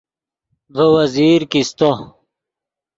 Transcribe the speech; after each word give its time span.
ڤے 0.75 0.85
وزیر 0.93 1.41
کیستو 1.51 1.89